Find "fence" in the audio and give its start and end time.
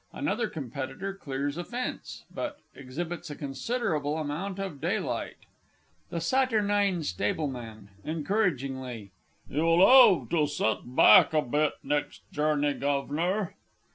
1.63-2.23